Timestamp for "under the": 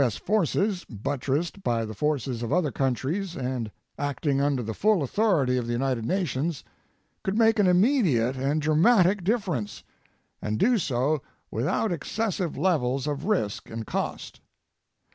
4.41-4.73